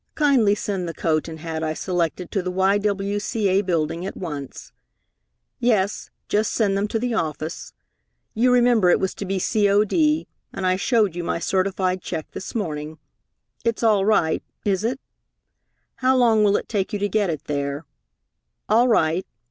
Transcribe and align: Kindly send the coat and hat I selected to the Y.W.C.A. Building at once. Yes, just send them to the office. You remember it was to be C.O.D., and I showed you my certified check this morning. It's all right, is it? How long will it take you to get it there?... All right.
Kindly 0.15 0.55
send 0.55 0.89
the 0.89 0.95
coat 0.95 1.27
and 1.27 1.41
hat 1.41 1.63
I 1.63 1.75
selected 1.75 2.31
to 2.31 2.41
the 2.41 2.49
Y.W.C.A. 2.49 3.61
Building 3.61 4.03
at 4.03 4.17
once. 4.17 4.71
Yes, 5.59 6.09
just 6.27 6.51
send 6.53 6.75
them 6.75 6.87
to 6.87 6.97
the 6.97 7.13
office. 7.13 7.73
You 8.33 8.51
remember 8.51 8.89
it 8.89 8.99
was 8.99 9.13
to 9.13 9.25
be 9.27 9.37
C.O.D., 9.37 10.27
and 10.53 10.65
I 10.65 10.75
showed 10.75 11.15
you 11.15 11.23
my 11.23 11.37
certified 11.37 12.01
check 12.01 12.25
this 12.31 12.55
morning. 12.55 12.97
It's 13.63 13.83
all 13.83 14.03
right, 14.03 14.41
is 14.65 14.83
it? 14.83 14.99
How 15.97 16.17
long 16.17 16.43
will 16.43 16.57
it 16.57 16.67
take 16.67 16.91
you 16.93 16.97
to 16.97 17.07
get 17.07 17.29
it 17.29 17.43
there?... 17.45 17.85
All 18.67 18.87
right. 18.87 19.23